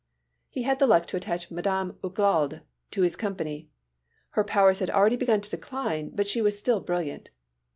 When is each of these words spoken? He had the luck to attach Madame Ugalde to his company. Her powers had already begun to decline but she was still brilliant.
He 0.49 0.63
had 0.63 0.79
the 0.79 0.87
luck 0.87 1.05
to 1.09 1.17
attach 1.17 1.51
Madame 1.51 1.95
Ugalde 2.03 2.61
to 2.89 3.03
his 3.03 3.15
company. 3.15 3.69
Her 4.31 4.43
powers 4.43 4.79
had 4.79 4.89
already 4.89 5.15
begun 5.15 5.41
to 5.41 5.49
decline 5.51 6.09
but 6.15 6.25
she 6.25 6.41
was 6.41 6.57
still 6.57 6.79
brilliant. 6.79 7.29